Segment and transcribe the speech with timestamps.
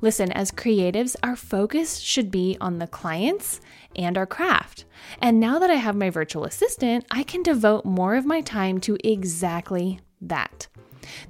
[0.00, 3.60] Listen, as creatives, our focus should be on the clients
[3.96, 4.84] and our craft.
[5.20, 8.80] And now that I have my virtual assistant, I can devote more of my time
[8.80, 10.68] to exactly that.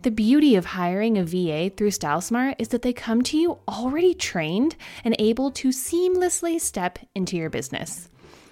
[0.03, 4.15] The beauty of hiring a VA through StyleSmart is that they come to you already
[4.15, 8.09] trained and able to seamlessly step into your business.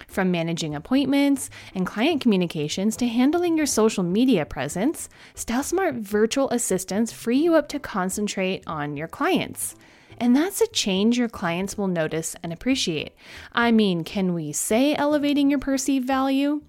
[0.07, 7.11] From managing appointments and client communications to handling your social media presence, StyleSmart virtual assistants
[7.11, 9.75] free you up to concentrate on your clients.
[10.19, 13.13] And that's a change your clients will notice and appreciate.
[13.53, 16.61] I mean, can we say elevating your perceived value?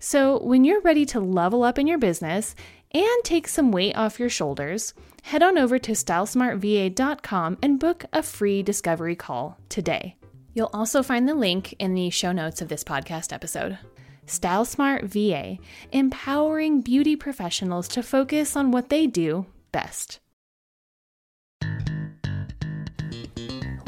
[0.00, 2.54] So, when you're ready to level up in your business
[2.92, 8.22] and take some weight off your shoulders, head on over to stylesmartva.com and book a
[8.22, 10.16] free discovery call today.
[10.54, 13.78] You'll also find the link in the show notes of this podcast episode.
[14.24, 15.58] Style Smart VA,
[15.92, 20.18] empowering beauty professionals to focus on what they do best.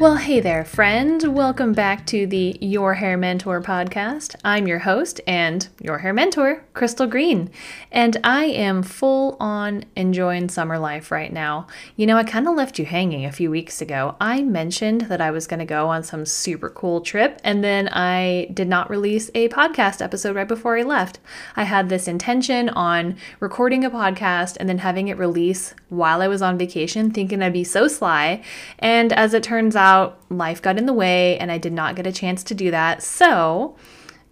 [0.01, 1.21] Well, hey there, friend.
[1.35, 4.37] Welcome back to the Your Hair Mentor podcast.
[4.45, 7.51] I'm your host and your hair mentor, Crystal Green,
[7.91, 11.67] and I am full on enjoying summer life right now.
[11.97, 14.15] You know, I kind of left you hanging a few weeks ago.
[14.21, 17.89] I mentioned that I was going to go on some super cool trip, and then
[17.89, 21.19] I did not release a podcast episode right before I left.
[21.57, 26.29] I had this intention on recording a podcast and then having it release while I
[26.29, 28.45] was on vacation, thinking I'd be so sly.
[28.79, 31.97] And as it turns out, out, life got in the way, and I did not
[31.97, 33.03] get a chance to do that.
[33.03, 33.77] So,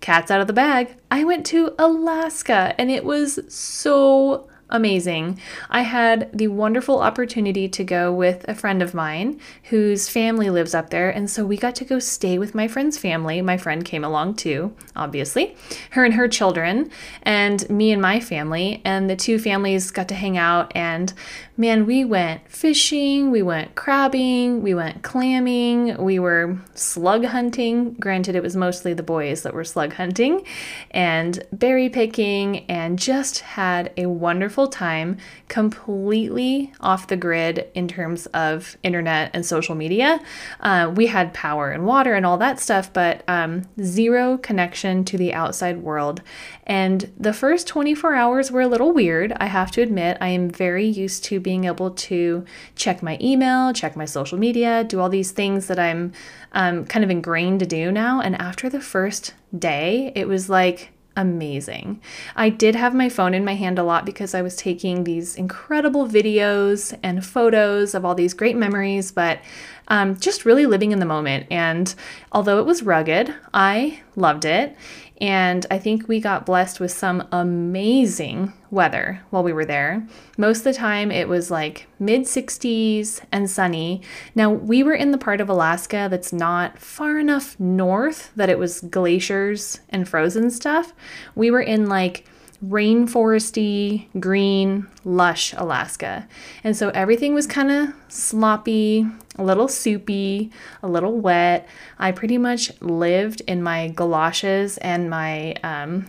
[0.00, 5.40] cats out of the bag, I went to Alaska, and it was so amazing.
[5.70, 10.74] I had the wonderful opportunity to go with a friend of mine whose family lives
[10.74, 11.08] up there.
[11.08, 13.40] And so we got to go stay with my friend's family.
[13.42, 15.56] My friend came along too, obviously,
[15.90, 16.90] her and her children,
[17.22, 18.82] and me and my family.
[18.84, 20.72] And the two families got to hang out.
[20.74, 21.12] And
[21.56, 27.94] man, we went fishing, we went crabbing, we went clamming, we were slug hunting.
[27.94, 30.44] Granted, it was mostly the boys that were slug hunting,
[30.90, 35.18] and berry picking, and just had a wonderful wonderful time,
[35.48, 40.18] completely off the grid in terms of internet and social media.
[40.60, 45.18] Uh, we had power and water and all that stuff, but um, zero connection to
[45.18, 46.22] the outside world.
[46.66, 50.16] And the first 24 hours were a little weird, I have to admit.
[50.20, 52.44] I am very used to being able to
[52.76, 56.12] check my email, check my social media, do all these things that I'm
[56.52, 58.20] um, kind of ingrained to do now.
[58.20, 62.00] And after the first day, it was like, amazing.
[62.36, 65.34] I did have my phone in my hand a lot because I was taking these
[65.34, 69.40] incredible videos and photos of all these great memories, but
[69.88, 71.46] um, just really living in the moment.
[71.50, 71.94] And
[72.32, 74.76] although it was rugged, I loved it.
[75.18, 80.06] And I think we got blessed with some amazing weather while we were there.
[80.36, 84.02] Most of the time, it was like mid 60s and sunny.
[84.34, 88.58] Now, we were in the part of Alaska that's not far enough north that it
[88.58, 90.92] was glaciers and frozen stuff.
[91.34, 92.26] We were in like
[92.64, 96.26] rainforesty, green, lush Alaska.
[96.64, 99.06] And so everything was kind of sloppy,
[99.36, 100.50] a little soupy,
[100.82, 101.68] a little wet.
[101.98, 106.06] I pretty much lived in my galoshes and my um,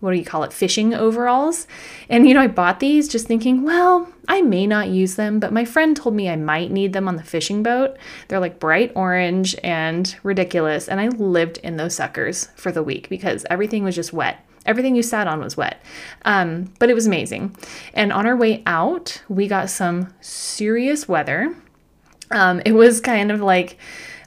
[0.00, 1.66] what do you call it, fishing overalls.
[2.08, 5.52] And, you know, I bought these just thinking, well, I may not use them, but
[5.52, 7.96] my friend told me I might need them on the fishing boat.
[8.28, 10.88] They're like bright orange and ridiculous.
[10.88, 14.44] And I lived in those suckers for the week because everything was just wet.
[14.66, 15.82] Everything you sat on was wet.
[16.24, 17.56] Um, but it was amazing.
[17.94, 21.54] And on our way out, we got some serious weather.
[22.30, 23.78] Um, it was kind of like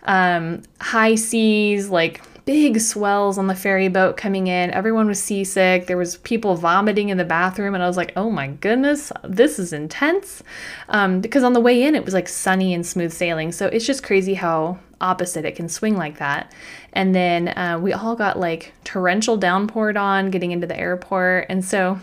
[0.04, 4.72] um, high seas, like big swells on the ferry boat coming in.
[4.72, 5.88] Everyone was seasick.
[5.88, 9.60] There was people vomiting in the bathroom, and I was like, "Oh my goodness, this
[9.60, 10.44] is intense."
[10.90, 13.52] Um, because on the way in, it was like sunny and smooth sailing.
[13.52, 16.52] So it's just crazy how opposite it can swing like that.
[16.94, 21.48] And then uh, we all got like torrential downpoured on getting into the airport.
[21.50, 22.00] And so,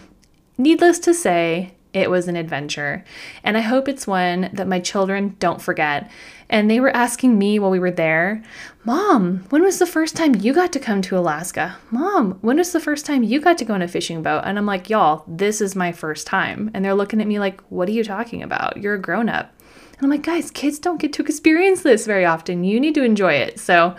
[0.58, 3.04] needless to say, it was an adventure.
[3.42, 6.10] And I hope it's one that my children don't forget.
[6.48, 8.42] And they were asking me while we were there,
[8.84, 11.76] Mom, when was the first time you got to come to Alaska?
[11.90, 14.42] Mom, when was the first time you got to go on a fishing boat?
[14.44, 16.70] And I'm like, Y'all, this is my first time.
[16.75, 18.76] And they're looking at me like, What are you talking about?
[18.76, 19.52] You're a grown up.
[20.00, 22.64] And I'm like, guys, kids don't get to experience this very often.
[22.64, 23.60] You need to enjoy it.
[23.60, 23.94] So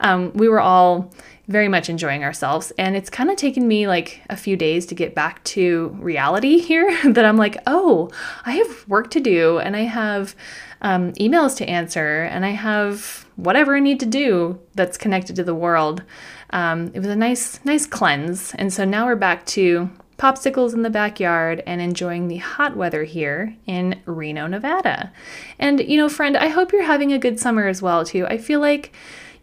[0.00, 1.12] um, we were all
[1.48, 2.72] very much enjoying ourselves.
[2.78, 6.58] And it's kind of taken me like a few days to get back to reality
[6.70, 8.10] here that I'm like, oh,
[8.44, 10.34] I have work to do and I have
[10.80, 15.44] um, emails to answer and I have whatever I need to do that's connected to
[15.44, 16.02] the world.
[16.50, 18.54] Um, it was a nice, nice cleanse.
[18.54, 23.04] And so now we're back to popsicles in the backyard and enjoying the hot weather
[23.04, 25.12] here in Reno, Nevada.
[25.58, 28.26] And, you know, friend, I hope you're having a good summer as well, too.
[28.26, 28.92] I feel like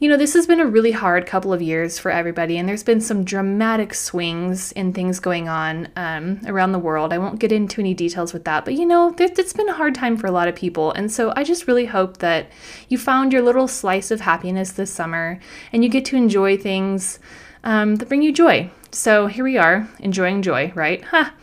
[0.01, 2.81] you know, this has been a really hard couple of years for everybody, and there's
[2.81, 7.13] been some dramatic swings in things going on um, around the world.
[7.13, 9.93] I won't get into any details with that, but you know, it's been a hard
[9.93, 10.91] time for a lot of people.
[10.93, 12.49] And so I just really hope that
[12.89, 15.39] you found your little slice of happiness this summer
[15.71, 17.19] and you get to enjoy things
[17.63, 18.71] um, that bring you joy.
[18.91, 21.03] So here we are, enjoying joy, right?
[21.03, 21.35] Ha!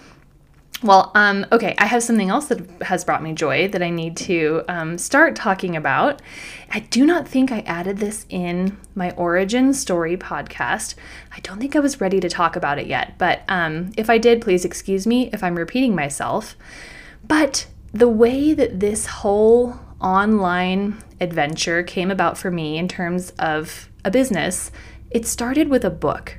[0.80, 4.16] Well, um, okay, I have something else that has brought me joy that I need
[4.18, 6.22] to um, start talking about.
[6.70, 10.94] I do not think I added this in my origin story podcast.
[11.32, 14.18] I don't think I was ready to talk about it yet, but um, if I
[14.18, 16.56] did, please excuse me if I'm repeating myself.
[17.26, 23.88] But the way that this whole online adventure came about for me in terms of
[24.04, 24.70] a business,
[25.10, 26.38] it started with a book.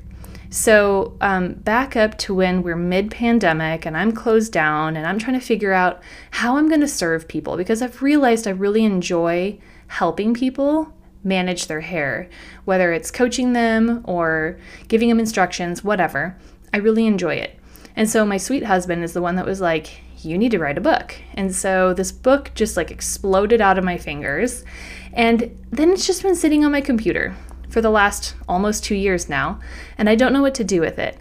[0.51, 5.19] So, um, back up to when we're mid pandemic and I'm closed down and I'm
[5.19, 6.01] trying to figure out
[6.31, 10.91] how I'm going to serve people because I've realized I really enjoy helping people
[11.23, 12.29] manage their hair,
[12.65, 14.57] whether it's coaching them or
[14.87, 16.35] giving them instructions, whatever.
[16.73, 17.59] I really enjoy it.
[17.95, 20.79] And so, my sweet husband is the one that was like, you need to write
[20.79, 21.15] a book.
[21.35, 24.65] And so this book just like exploded out of my fingers.
[25.13, 27.35] And then it's just been sitting on my computer
[27.69, 29.59] for the last almost two years now,
[29.97, 31.17] and I don't know what to do with it.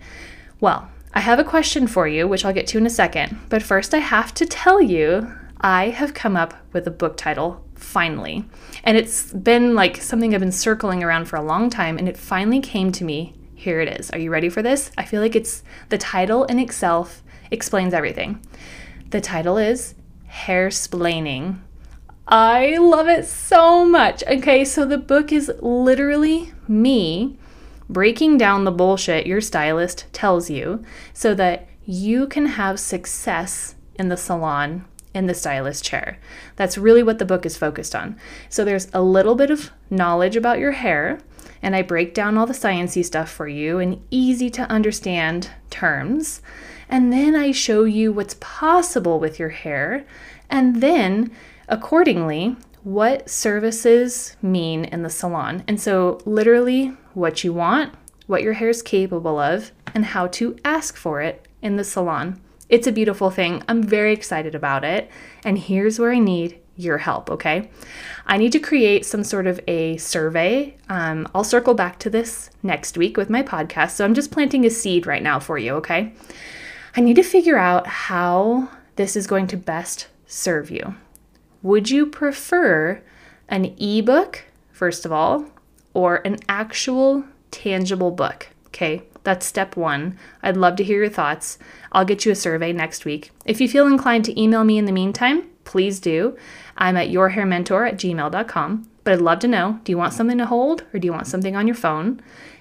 [0.61, 3.63] Well, I have a question for you, which I'll get to in a second, but
[3.63, 8.45] first I have to tell you I have come up with a book title finally.
[8.85, 12.17] And it's been like something I've been circling around for a long time, and it
[12.17, 13.35] finally came to me.
[13.55, 14.11] Here it is.
[14.11, 14.93] Are you ready for this?
[14.97, 18.41] I feel like it's the title in itself explains everything.
[19.11, 19.95] The title is
[20.27, 21.59] Hair Splaining
[22.31, 24.23] I love it so much.
[24.29, 27.39] Okay, so the book is literally me
[27.89, 30.85] breaking down the bullshit your stylist tells you
[31.15, 34.85] so that you can have success in the salon
[35.15, 36.19] in the stylist chair.
[36.57, 38.21] That's really what the book is focused on.
[38.51, 41.21] So there's a little bit of knowledge about your hair
[41.63, 46.43] and I break down all the sciency stuff for you in easy to understand terms.
[46.91, 50.07] And then I show you what's possible with your hair.
[50.51, 51.33] And then
[51.69, 55.65] accordingly what services mean in the salon.
[55.67, 57.95] And so, literally, what you want,
[58.27, 62.41] what your hair is capable of, and how to ask for it in the salon.
[62.69, 63.63] It's a beautiful thing.
[63.69, 65.11] I'm very excited about it.
[65.45, 67.71] And here's where I need your help, okay?
[68.27, 70.77] I need to create some sort of a survey.
[70.89, 73.93] Um, I'll circle back to this next week with my podcast.
[73.93, 76.13] So I'm just planting a seed right now for you, okay?
[76.95, 80.95] I need to figure out how this is going to best serve you.
[81.63, 83.03] Would you prefer
[83.49, 85.47] an ebook, first of all,
[85.93, 88.49] or an actual tangible book?
[88.69, 90.19] Okay, that's step one.
[90.43, 91.59] I'd love to hear your thoughts.
[91.91, 93.33] I'll get you a survey next week.
[93.45, 96.37] If you feel inclined to email me in the meantime, please do.
[96.77, 98.89] I'm at yourhairmentor at gmail.com.
[99.05, 101.27] But I'd love to know do you want something to hold or do you want
[101.27, 102.21] something on your phone?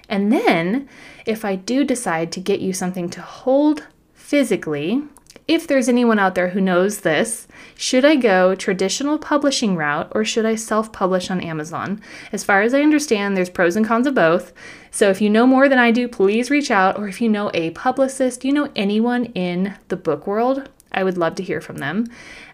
[0.09, 0.87] And then,
[1.25, 5.03] if I do decide to get you something to hold physically,
[5.47, 10.25] if there's anyone out there who knows this, should I go traditional publishing route or
[10.25, 12.01] should I self publish on Amazon?
[12.31, 14.51] As far as I understand, there's pros and cons of both.
[14.91, 16.97] So if you know more than I do, please reach out.
[16.97, 21.17] Or if you know a publicist, you know anyone in the book world, I would
[21.17, 22.07] love to hear from them.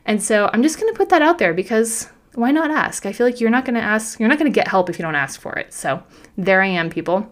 [0.05, 3.05] And so I'm just going to put that out there because why not ask?
[3.05, 4.99] I feel like you're not going to ask, you're not going to get help if
[4.99, 5.73] you don't ask for it.
[5.73, 6.03] So
[6.37, 7.31] there I am, people.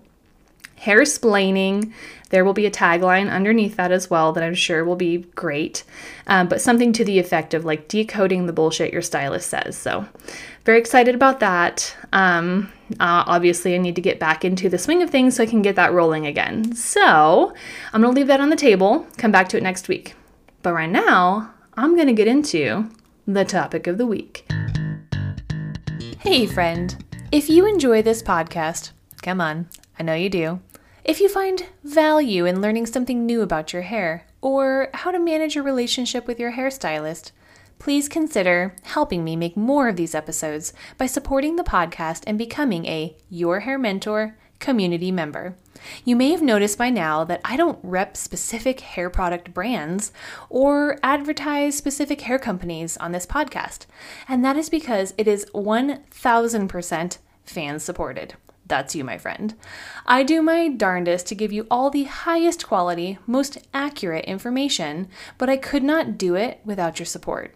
[0.75, 1.93] Hair splaining
[2.31, 5.83] there will be a tagline underneath that as well that I'm sure will be great,
[6.27, 9.77] um, but something to the effect of like decoding the bullshit your stylist says.
[9.77, 10.05] So,
[10.65, 11.95] very excited about that.
[12.13, 15.45] Um, uh, obviously, I need to get back into the swing of things so I
[15.45, 16.73] can get that rolling again.
[16.75, 17.53] So,
[17.93, 20.15] I'm to leave that on the table, come back to it next week.
[20.61, 22.89] But right now, I'm to get into
[23.27, 24.49] the topic of the week.
[26.19, 27.03] Hey, friend.
[27.31, 30.59] If you enjoy this podcast, come on, I know you do
[31.03, 35.55] if you find value in learning something new about your hair, or how to manage
[35.55, 37.31] your relationship with your hairstylist,
[37.79, 42.85] please consider helping me make more of these episodes by supporting the podcast and becoming
[42.85, 45.55] a Your Hair Mentor community member.
[46.05, 50.11] You may have noticed by now that I don't rep specific hair product brands
[50.49, 53.87] or advertise specific hair companies on this podcast,
[54.27, 58.35] and that is because it is 1000% fan supported.
[58.71, 59.53] That's you, my friend.
[60.05, 65.49] I do my darndest to give you all the highest quality, most accurate information, but
[65.49, 67.53] I could not do it without your support.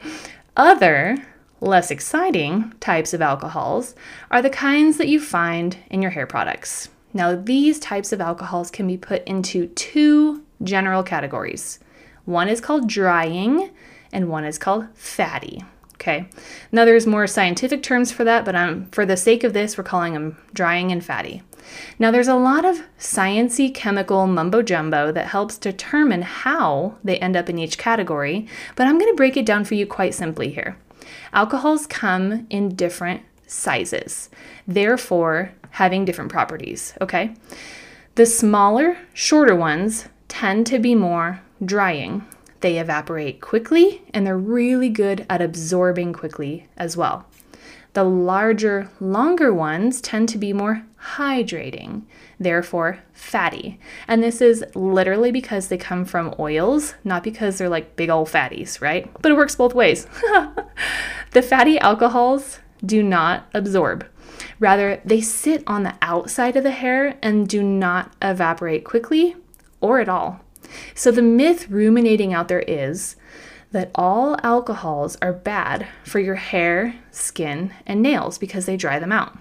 [0.57, 1.17] Other,
[1.61, 3.95] less exciting types of alcohols
[4.31, 6.89] are the kinds that you find in your hair products.
[7.15, 11.79] Now, these types of alcohols can be put into two general categories.
[12.25, 13.71] One is called drying,
[14.13, 15.65] and one is called fatty.
[15.95, 16.29] Okay.
[16.73, 19.85] Now there's more scientific terms for that, but um, for the sake of this, we're
[19.85, 21.43] calling them drying and fatty.
[21.99, 27.37] Now there's a lot of sciency chemical mumbo jumbo that helps determine how they end
[27.37, 30.51] up in each category, but I'm going to break it down for you quite simply
[30.51, 30.77] here.
[31.33, 34.29] Alcohols come in different sizes,
[34.67, 37.35] therefore having different properties, okay?
[38.17, 42.27] The smaller, shorter ones tend to be more drying.
[42.61, 47.27] They evaporate quickly and they're really good at absorbing quickly as well.
[47.93, 50.87] The larger, longer ones tend to be more
[51.17, 52.05] hydrating,
[52.41, 53.79] therefore fatty.
[54.09, 58.29] And this is literally because they come from oils, not because they're like big old
[58.29, 59.13] fatties, right?
[59.21, 60.07] But it works both ways.
[61.33, 64.07] the fatty alcohols do not absorb.
[64.59, 69.37] Rather, they sit on the outside of the hair and do not evaporate quickly
[69.83, 70.41] or at all.
[70.95, 73.17] So the myth ruminating out there is
[73.73, 79.13] that all alcohols are bad for your hair, skin, and nails because they dry them
[79.13, 79.37] out.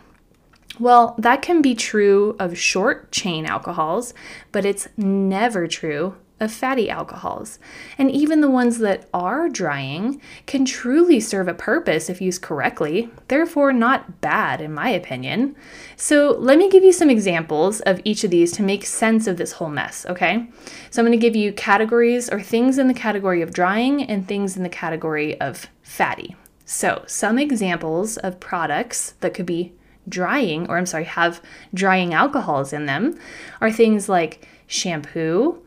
[0.79, 4.13] Well, that can be true of short chain alcohols,
[4.51, 7.59] but it's never true of fatty alcohols.
[7.97, 13.09] And even the ones that are drying can truly serve a purpose if used correctly,
[13.29, 15.55] therefore, not bad, in my opinion.
[15.95, 19.37] So, let me give you some examples of each of these to make sense of
[19.37, 20.49] this whole mess, okay?
[20.89, 24.27] So, I'm going to give you categories or things in the category of drying and
[24.27, 26.35] things in the category of fatty.
[26.65, 29.73] So, some examples of products that could be
[30.09, 31.41] drying, or I'm sorry, have
[31.73, 33.19] drying alcohols in them
[33.59, 35.61] are things like shampoo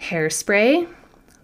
[0.00, 0.88] hairspray,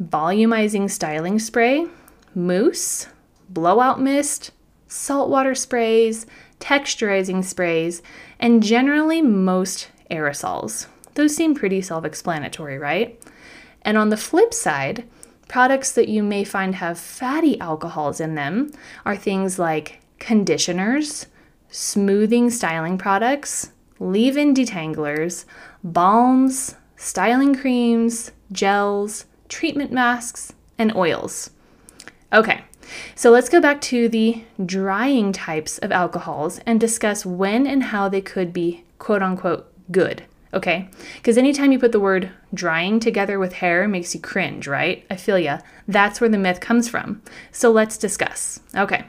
[0.03, 1.87] volumizing styling spray,
[2.35, 3.09] mousse,
[3.49, 4.51] blowout mist,
[4.89, 6.27] saltwater sprays,
[6.61, 8.03] texturizing sprays,
[8.39, 10.87] and generally most aerosols.
[11.15, 13.21] Those seem pretty self explanatory, right?
[13.83, 15.05] And on the flip side,
[15.49, 18.73] products that you may find have fatty alcohols in them
[19.05, 21.27] are things like conditioners,
[21.71, 25.45] smoothing styling products, leave in detanglers,
[25.83, 31.51] balms, styling creams, gels, treatment masks, and oils.
[32.33, 32.65] Okay,
[33.15, 38.09] so let's go back to the drying types of alcohols and discuss when and how
[38.09, 40.25] they could be quote unquote good.
[40.53, 45.05] Okay, because anytime you put the word drying together with hair makes you cringe, right?
[45.11, 45.59] I feel ya.
[45.89, 47.23] That's where the myth comes from.
[47.51, 48.61] So let's discuss.
[48.77, 49.05] Okay,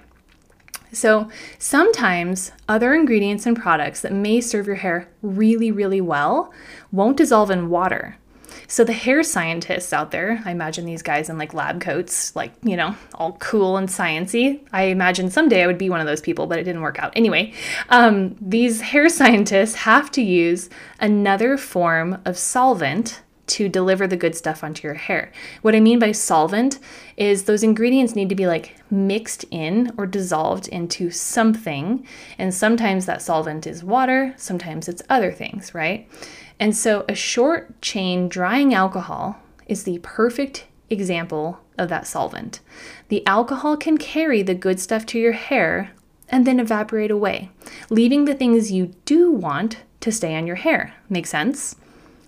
[0.91, 6.53] So, sometimes other ingredients and products that may serve your hair really, really well
[6.91, 8.17] won't dissolve in water.
[8.67, 12.53] So the hair scientists out there, I imagine these guys in like lab coats, like,
[12.63, 14.61] you know, all cool and sciency.
[14.71, 17.13] I imagine someday I would be one of those people, but it didn't work out.
[17.15, 17.53] Anyway,
[17.89, 20.69] um, these hair scientists have to use
[20.99, 25.31] another form of solvent to deliver the good stuff onto your hair.
[25.61, 26.79] What I mean by solvent
[27.15, 32.05] is those ingredients need to be like mixed in or dissolved into something.
[32.39, 36.09] And sometimes that solvent is water, sometimes it's other things, right?
[36.59, 42.61] And so a short chain drying alcohol is the perfect example of that solvent.
[43.09, 45.91] The alcohol can carry the good stuff to your hair
[46.29, 47.49] and then evaporate away,
[47.89, 50.93] leaving the things you do want to stay on your hair.
[51.09, 51.75] Make sense?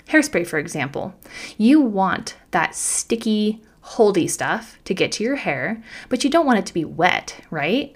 [0.10, 1.14] Hairspray, for example.
[1.58, 6.60] You want that sticky, holdy stuff to get to your hair, but you don't want
[6.60, 7.96] it to be wet, right?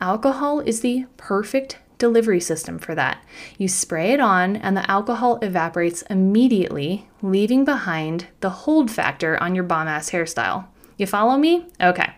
[0.00, 3.24] Alcohol is the perfect delivery system for that.
[3.58, 9.54] You spray it on, and the alcohol evaporates immediately, leaving behind the hold factor on
[9.54, 10.66] your bomb ass hairstyle.
[10.98, 11.68] You follow me?
[11.80, 12.12] Okay.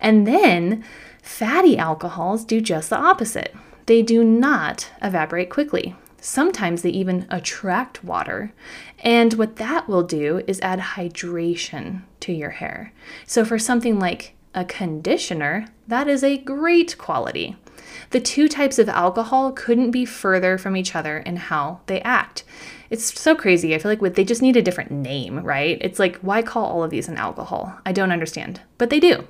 [0.00, 0.84] And then
[1.22, 3.52] fatty alcohols do just the opposite.
[3.86, 5.96] They do not evaporate quickly.
[6.20, 8.52] Sometimes they even attract water.
[9.00, 12.92] And what that will do is add hydration to your hair.
[13.26, 17.56] So, for something like a conditioner, that is a great quality.
[18.10, 22.44] The two types of alcohol couldn't be further from each other in how they act.
[22.90, 23.74] It's so crazy.
[23.74, 25.78] I feel like they just need a different name, right?
[25.80, 27.78] It's like, why call all of these an alcohol?
[27.84, 29.26] I don't understand, but they do.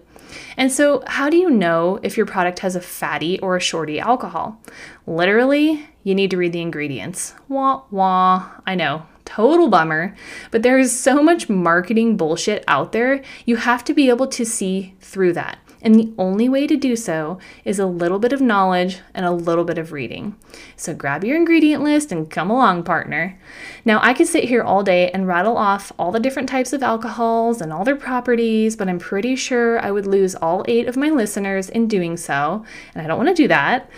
[0.56, 4.00] And so, how do you know if your product has a fatty or a shorty
[4.00, 4.60] alcohol?
[5.06, 7.34] Literally, you need to read the ingredients.
[7.48, 8.50] Wah, wah.
[8.66, 10.16] I know, total bummer,
[10.50, 14.46] but there is so much marketing bullshit out there, you have to be able to
[14.46, 15.58] see through that.
[15.86, 19.30] And the only way to do so is a little bit of knowledge and a
[19.30, 20.34] little bit of reading.
[20.74, 23.38] So grab your ingredient list and come along, partner.
[23.84, 26.82] Now, I could sit here all day and rattle off all the different types of
[26.82, 30.96] alcohols and all their properties, but I'm pretty sure I would lose all eight of
[30.96, 33.88] my listeners in doing so, and I don't want to do that.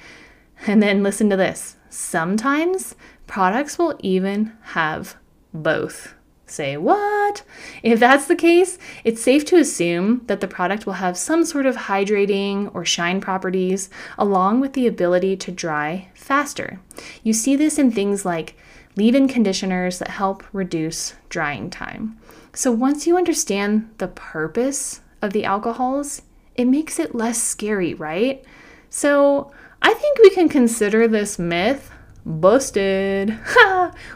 [0.67, 5.15] And then listen to this sometimes products will even have
[5.51, 6.13] both.
[6.49, 7.43] Say what?
[7.83, 11.67] If that's the case, it's safe to assume that the product will have some sort
[11.67, 16.79] of hydrating or shine properties, along with the ability to dry faster.
[17.23, 18.55] You see this in things like
[18.95, 22.17] leave in conditioners that help reduce drying time.
[22.53, 26.23] So once you understand the purpose of the alcohols,
[26.55, 28.43] it makes it less scary, right?
[28.89, 29.51] So
[29.83, 31.91] I think we can consider this myth
[32.25, 33.29] Busted.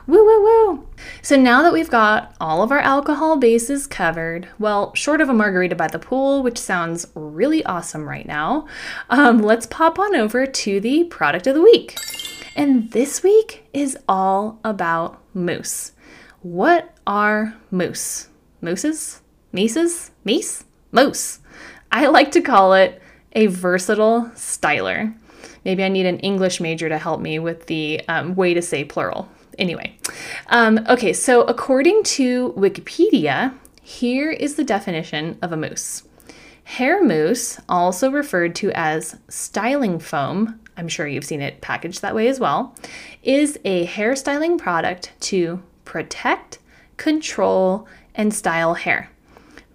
[0.08, 0.88] Woo woo woo.
[1.22, 5.34] So now that we've got all of our alcohol bases covered, well, short of a
[5.34, 8.68] margarita by the pool, which sounds really awesome right now,
[9.10, 11.98] um, let's pop on over to the product of the week.
[12.56, 15.94] And this week is all about mousse.
[16.42, 18.28] What are moose?
[18.62, 19.22] Mousses?
[19.52, 20.12] Mises?
[20.26, 20.66] Meese?
[20.92, 21.40] Moose.
[21.92, 23.02] I like to call it
[23.34, 25.16] a versatile styler.
[25.66, 28.84] Maybe I need an English major to help me with the um, way to say
[28.84, 29.28] plural.
[29.60, 29.96] Anyway,
[30.48, 36.04] um, okay, so according to Wikipedia, here is the definition of a mousse.
[36.64, 42.16] Hair mousse, also referred to as styling foam, I'm sure you've seen it packaged that
[42.16, 42.76] way as well,
[43.22, 46.60] is a hair styling product to protect,
[46.98, 49.10] control, and style hair.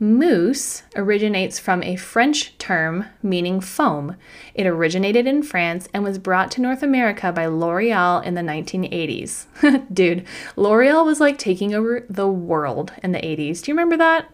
[0.01, 4.15] Mousse originates from a French term meaning foam.
[4.55, 9.47] It originated in France and was brought to North America by L'Oreal in the 1980s.
[9.93, 13.63] Dude, L'Oreal was like taking over the world in the 80s.
[13.63, 14.31] Do you remember that?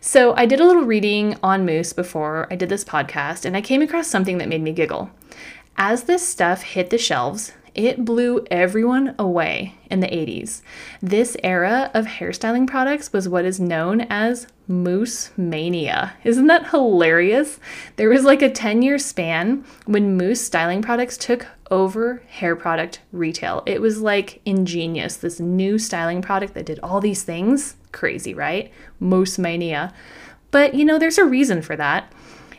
[0.00, 3.60] So, I did a little reading on mousse before I did this podcast, and I
[3.60, 5.10] came across something that made me giggle.
[5.76, 10.62] As this stuff hit the shelves, it blew everyone away in the 80s.
[11.02, 16.14] This era of hairstyling products was what is known as mousse mania.
[16.24, 17.60] Isn't that hilarious?
[17.96, 23.00] There was like a 10 year span when mousse styling products took over hair product
[23.12, 23.62] retail.
[23.66, 27.76] It was like ingenious, this new styling product that did all these things.
[27.92, 28.72] Crazy, right?
[28.98, 29.92] Mousse mania.
[30.50, 32.12] But you know, there's a reason for that.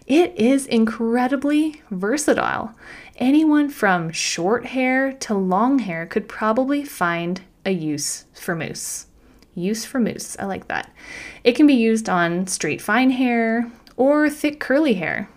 [0.08, 2.73] It is incredibly versatile.
[3.17, 9.08] Anyone from short hair to long hair could probably find a use for mousse.
[9.56, 10.93] Use for mousse, I like that.
[11.43, 15.30] It can be used on straight fine hair or thick curly hair.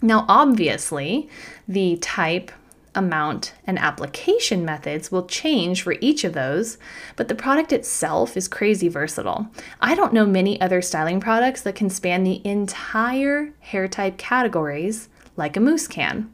[0.00, 1.28] Now, obviously,
[1.66, 2.52] the type
[2.94, 6.78] amount, and application methods will change for each of those,
[7.16, 9.48] but the product itself is crazy versatile.
[9.80, 15.08] I don't know many other styling products that can span the entire hair type categories
[15.36, 16.32] like a mousse can.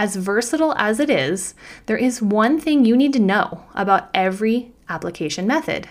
[0.00, 4.72] As versatile as it is, there is one thing you need to know about every
[4.88, 5.90] application method.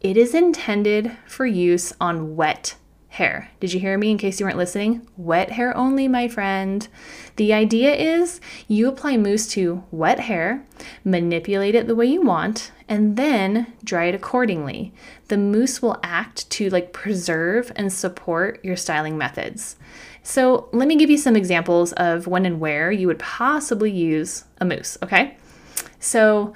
[0.00, 2.76] It is intended for use on wet
[3.08, 3.50] hair.
[3.60, 5.06] Did you hear me in case you weren't listening?
[5.18, 6.88] Wet hair only, my friend.
[7.36, 10.66] The idea is you apply mousse to wet hair,
[11.04, 14.94] manipulate it the way you want, and then dry it accordingly.
[15.28, 19.76] The mousse will act to like preserve and support your styling methods.
[20.22, 24.44] So, let me give you some examples of when and where you would possibly use
[24.60, 25.36] a mousse, okay?
[25.98, 26.54] So,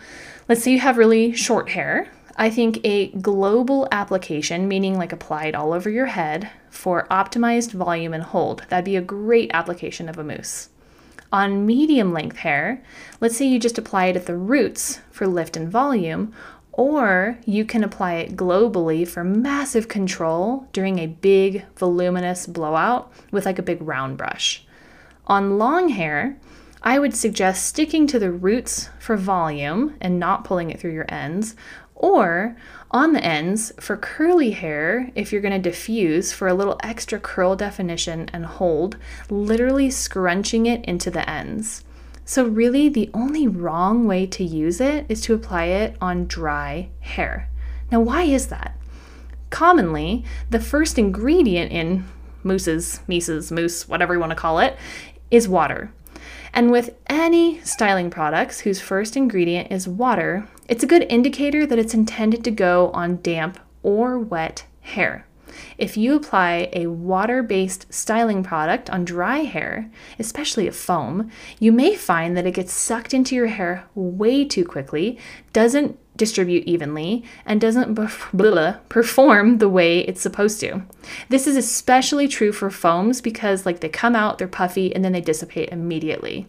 [0.48, 5.54] let's say you have really short hair I think a global application, meaning like applied
[5.54, 10.18] all over your head for optimized volume and hold, that'd be a great application of
[10.18, 10.68] a mousse.
[11.32, 12.82] On medium length hair,
[13.20, 16.32] let's say you just apply it at the roots for lift and volume,
[16.76, 23.46] or you can apply it globally for massive control during a big, voluminous blowout with
[23.46, 24.62] like a big round brush.
[25.26, 26.38] On long hair,
[26.82, 31.06] I would suggest sticking to the roots for volume and not pulling it through your
[31.08, 31.56] ends,
[31.94, 32.56] or
[32.90, 37.18] on the ends for curly hair, if you're going to diffuse for a little extra
[37.18, 38.98] curl definition and hold,
[39.30, 41.85] literally scrunching it into the ends.
[42.28, 46.88] So, really, the only wrong way to use it is to apply it on dry
[46.98, 47.48] hair.
[47.92, 48.76] Now, why is that?
[49.50, 52.04] Commonly, the first ingredient in
[52.42, 54.76] mousses, mises, mousse, whatever you want to call it,
[55.30, 55.92] is water.
[56.52, 61.78] And with any styling products whose first ingredient is water, it's a good indicator that
[61.78, 65.26] it's intended to go on damp or wet hair.
[65.78, 71.72] If you apply a water based styling product on dry hair, especially a foam, you
[71.72, 75.18] may find that it gets sucked into your hair way too quickly,
[75.52, 80.82] doesn't distribute evenly, and doesn't perform the way it's supposed to.
[81.28, 85.12] This is especially true for foams because like they come out, they're puffy, and then
[85.12, 86.46] they dissipate immediately.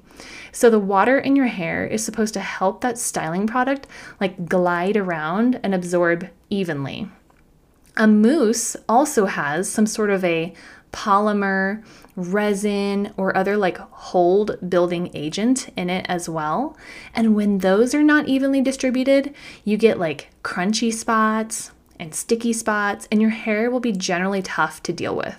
[0.54, 3.88] So the water in your hair is supposed to help that styling product
[4.22, 7.10] like glide around and absorb evenly.
[8.00, 10.54] A mousse also has some sort of a
[10.94, 11.84] polymer,
[12.16, 16.78] resin, or other like hold building agent in it as well.
[17.16, 19.34] And when those are not evenly distributed,
[19.64, 24.84] you get like crunchy spots and sticky spots, and your hair will be generally tough
[24.84, 25.36] to deal with.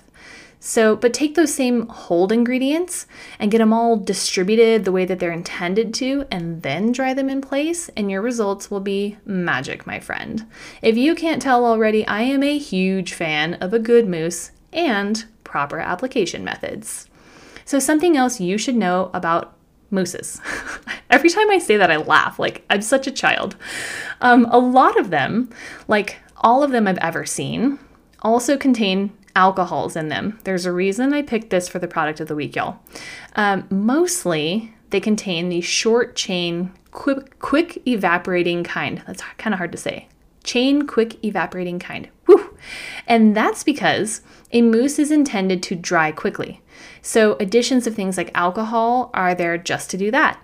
[0.61, 3.07] So, but take those same hold ingredients
[3.39, 7.31] and get them all distributed the way that they're intended to, and then dry them
[7.31, 10.47] in place, and your results will be magic, my friend.
[10.83, 15.25] If you can't tell already, I am a huge fan of a good mousse and
[15.45, 17.09] proper application methods.
[17.65, 19.57] So, something else you should know about
[19.91, 20.41] mousses.
[21.11, 23.57] Every time I say that, I laugh like I'm such a child.
[24.21, 25.51] Um, a lot of them,
[25.87, 27.79] like all of them I've ever seen,
[28.23, 30.37] also contain alcohols in them.
[30.43, 32.81] There's a reason I picked this for the product of the week, y'all.
[33.37, 39.01] Um, mostly, they contain the short chain, quick, quick evaporating kind.
[39.07, 40.09] That's kind of hard to say.
[40.43, 42.09] Chain quick evaporating kind.
[42.27, 42.57] Whew.
[43.07, 46.61] And that's because a mousse is intended to dry quickly.
[47.01, 50.41] So, additions of things like alcohol are there just to do that.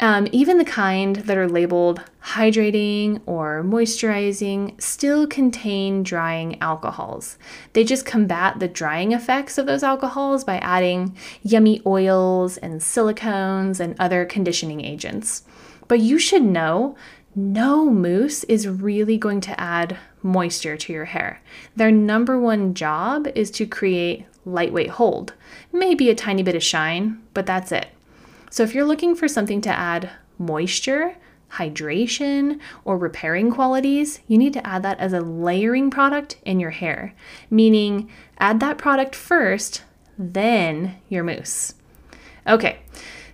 [0.00, 7.38] Um, even the kind that are labeled hydrating or moisturizing still contain drying alcohols.
[7.74, 13.78] They just combat the drying effects of those alcohols by adding yummy oils and silicones
[13.78, 15.44] and other conditioning agents.
[15.86, 16.96] But you should know
[17.36, 21.40] no mousse is really going to add moisture to your hair.
[21.76, 25.34] Their number one job is to create lightweight hold,
[25.72, 27.88] maybe a tiny bit of shine, but that's it.
[28.54, 31.16] So if you're looking for something to add moisture,
[31.54, 36.70] hydration, or repairing qualities, you need to add that as a layering product in your
[36.70, 37.16] hair,
[37.50, 39.82] meaning add that product first,
[40.16, 41.74] then your mousse.
[42.46, 42.78] Okay,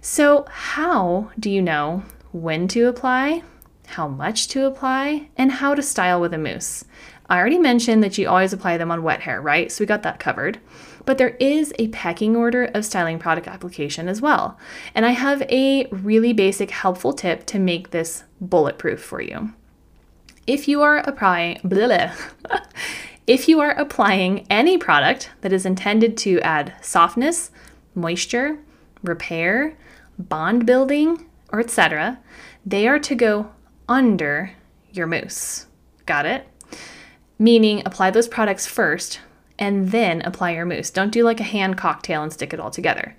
[0.00, 2.02] so how do you know
[2.32, 3.42] when to apply,
[3.88, 6.86] how much to apply, and how to style with a mousse.
[7.28, 9.70] I already mentioned that you always apply them on wet hair, right?
[9.70, 10.60] So we got that covered.
[11.04, 14.58] But there is a pecking order of styling product application as well.
[14.94, 19.52] And I have a really basic helpful tip to make this bulletproof for you.
[20.46, 21.60] If you are applying
[23.26, 27.50] if you are applying any product that is intended to add softness,
[27.94, 28.58] moisture,
[29.02, 29.76] repair,
[30.18, 32.18] bond building, or etc.,
[32.64, 33.50] they are to go
[33.88, 34.52] under
[34.92, 35.66] your mousse.
[36.06, 36.46] Got it?
[37.38, 39.20] Meaning apply those products first
[39.60, 40.90] and then apply your mousse.
[40.90, 43.14] Don't do like a hand cocktail and stick it all together.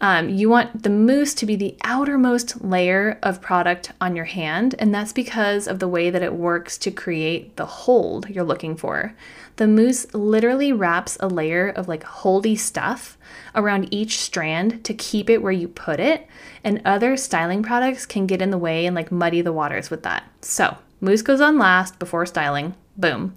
[0.00, 4.74] Um, you want the mousse to be the outermost layer of product on your hand,
[4.78, 8.76] and that's because of the way that it works to create the hold you're looking
[8.76, 9.14] for.
[9.56, 13.16] The mousse literally wraps a layer of like holdy stuff
[13.54, 16.26] around each strand to keep it where you put it,
[16.64, 20.02] and other styling products can get in the way and like muddy the waters with
[20.02, 20.24] that.
[20.40, 22.74] So, mousse goes on last before styling.
[22.96, 23.34] Boom.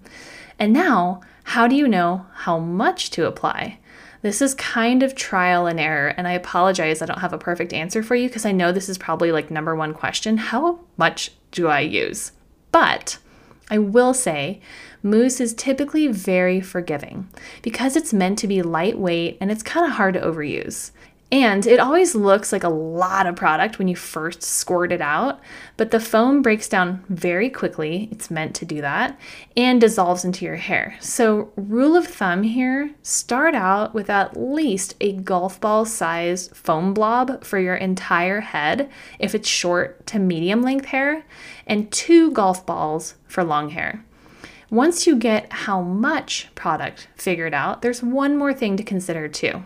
[0.60, 3.80] And now, how do you know how much to apply?
[4.22, 7.72] This is kind of trial and error, and I apologize I don't have a perfect
[7.72, 11.32] answer for you because I know this is probably like number one question how much
[11.52, 12.34] do I use?
[12.74, 13.20] But
[13.72, 14.60] I will say,
[15.02, 17.30] mousse is typically very forgiving
[17.62, 20.92] because it's meant to be lightweight and it's kind of hard to overuse.
[21.30, 25.42] And it always looks like a lot of product when you first squirt it out,
[25.76, 28.08] but the foam breaks down very quickly.
[28.12, 29.20] It's meant to do that
[29.58, 30.96] and dissolves into your hair.
[31.02, 36.94] So, rule of thumb here start out with at least a golf ball size foam
[36.94, 41.26] blob for your entire head if it's short to medium length hair,
[41.66, 44.06] and two golf balls for long hair.
[44.70, 49.64] Once you get how much product figured out, there's one more thing to consider too.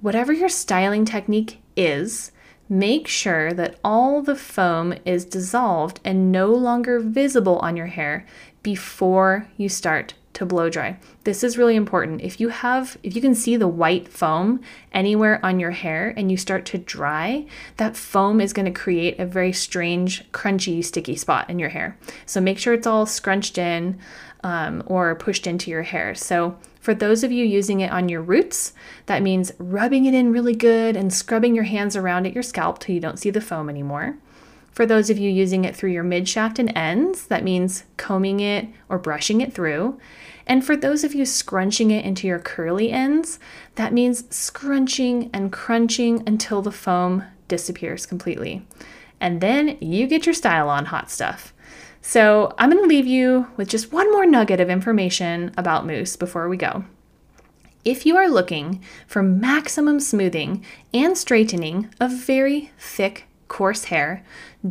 [0.00, 2.30] Whatever your styling technique is,
[2.68, 8.24] make sure that all the foam is dissolved and no longer visible on your hair
[8.62, 10.96] before you start to blow dry.
[11.24, 12.20] This is really important.
[12.20, 14.60] If you have if you can see the white foam
[14.92, 19.18] anywhere on your hair and you start to dry, that foam is going to create
[19.18, 21.98] a very strange crunchy sticky spot in your hair.
[22.24, 23.98] So make sure it's all scrunched in
[24.44, 26.14] um, or pushed into your hair.
[26.14, 26.56] So
[26.88, 28.72] for those of you using it on your roots,
[29.04, 32.78] that means rubbing it in really good and scrubbing your hands around at your scalp
[32.78, 34.16] till you don't see the foam anymore.
[34.72, 38.40] For those of you using it through your mid shaft and ends, that means combing
[38.40, 40.00] it or brushing it through.
[40.46, 43.38] And for those of you scrunching it into your curly ends,
[43.74, 48.66] that means scrunching and crunching until the foam disappears completely.
[49.20, 51.52] And then you get your style on hot stuff.
[52.00, 56.16] So I'm going to leave you with just one more nugget of information about mousse
[56.16, 56.84] before we go.
[57.84, 64.24] If you are looking for maximum smoothing and straightening of very thick, coarse hair,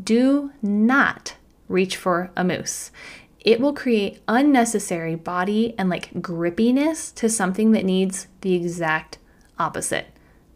[0.03, 1.35] do not
[1.67, 2.91] reach for a mousse.
[3.39, 9.19] It will create unnecessary body and like grippiness to something that needs the exact
[9.57, 10.07] opposite.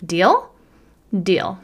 [0.05, 0.53] Deal?
[1.23, 1.59] Deal.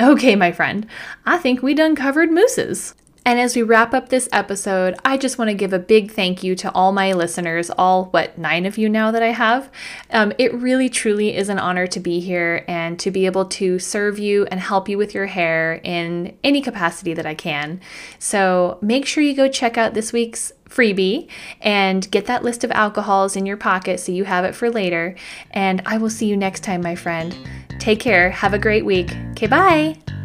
[0.00, 0.86] Okay, my friend,
[1.26, 2.94] I think we done covered mousses.
[3.28, 6.42] And as we wrap up this episode, I just want to give a big thank
[6.42, 9.70] you to all my listeners, all what, nine of you now that I have.
[10.10, 13.78] Um, it really, truly is an honor to be here and to be able to
[13.78, 17.82] serve you and help you with your hair in any capacity that I can.
[18.18, 21.28] So make sure you go check out this week's freebie
[21.60, 25.14] and get that list of alcohols in your pocket so you have it for later.
[25.50, 27.36] And I will see you next time, my friend.
[27.78, 28.30] Take care.
[28.30, 29.14] Have a great week.
[29.32, 30.17] Okay, bye.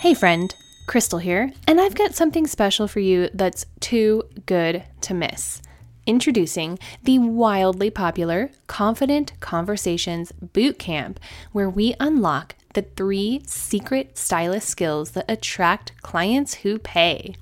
[0.00, 0.54] Hey, friend,
[0.86, 5.60] Crystal here, and I've got something special for you that's too good to miss.
[6.06, 11.20] Introducing the wildly popular Confident Conversations Boot Camp,
[11.52, 17.34] where we unlock the three secret stylist skills that attract clients who pay.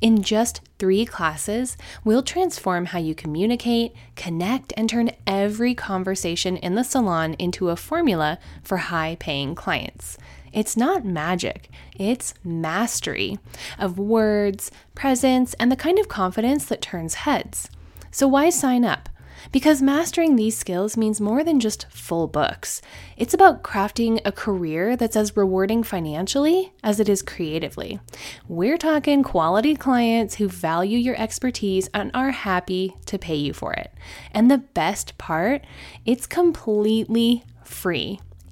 [0.00, 6.76] In just three classes, we'll transform how you communicate, connect, and turn every conversation in
[6.76, 10.16] the salon into a formula for high paying clients.
[10.54, 13.38] It's not magic, it's mastery
[13.76, 17.68] of words, presence, and the kind of confidence that turns heads.
[18.12, 19.08] So, why sign up?
[19.50, 22.80] Because mastering these skills means more than just full books.
[23.16, 28.00] It's about crafting a career that's as rewarding financially as it is creatively.
[28.48, 33.72] We're talking quality clients who value your expertise and are happy to pay you for
[33.72, 33.92] it.
[34.30, 35.64] And the best part,
[36.04, 38.20] it's completely free.